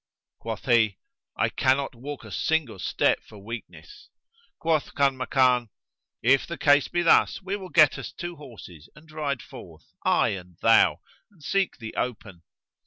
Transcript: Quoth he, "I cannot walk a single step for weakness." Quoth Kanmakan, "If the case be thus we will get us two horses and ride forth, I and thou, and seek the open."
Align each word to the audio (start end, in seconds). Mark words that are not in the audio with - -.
Quoth 0.39 0.65
he, 0.65 0.97
"I 1.37 1.49
cannot 1.49 1.93
walk 1.93 2.23
a 2.25 2.31
single 2.31 2.79
step 2.79 3.19
for 3.21 3.37
weakness." 3.37 4.09
Quoth 4.57 4.95
Kanmakan, 4.95 5.69
"If 6.23 6.47
the 6.47 6.57
case 6.57 6.87
be 6.87 7.03
thus 7.03 7.43
we 7.43 7.55
will 7.55 7.69
get 7.69 7.99
us 7.99 8.11
two 8.11 8.35
horses 8.37 8.89
and 8.95 9.11
ride 9.11 9.43
forth, 9.43 9.93
I 10.03 10.29
and 10.29 10.57
thou, 10.63 11.01
and 11.29 11.43
seek 11.43 11.77
the 11.77 11.93
open." 11.97 12.41